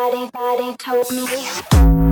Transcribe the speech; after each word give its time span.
Nobody, 0.00 0.30
nobody 0.32 0.76
told 0.76 1.10
me. 1.10 2.07